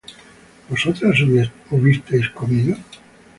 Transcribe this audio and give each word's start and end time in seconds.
¿vosotras 0.67 1.15
hubisteis 1.69 2.27
comido? 2.39 2.73